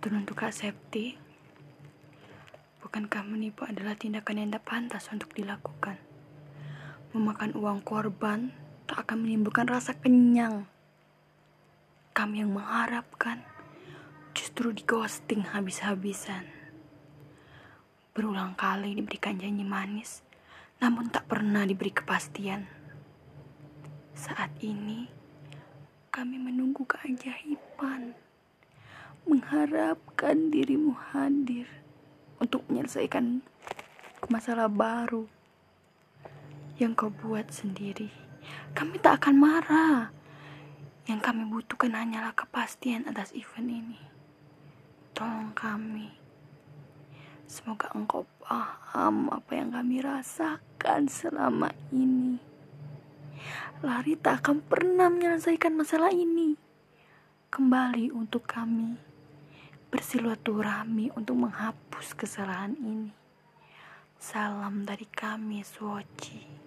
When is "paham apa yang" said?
48.46-49.74